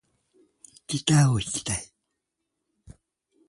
[0.87, 1.91] ギター弾きたい